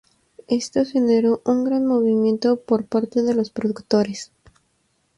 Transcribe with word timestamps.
Esto 0.47 0.83
generó 0.83 1.43
un 1.45 1.63
gran 1.63 1.85
movimiento 1.85 2.57
por 2.59 2.85
parte 2.87 3.21
de 3.21 3.35
los 3.35 3.51
productores. 3.51 4.31